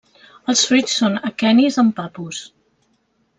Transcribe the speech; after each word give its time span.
Els 0.53 0.63
fruits 0.69 0.95
són 1.01 1.17
aquenis 1.31 1.79
amb 1.85 1.95
papus. 2.01 2.41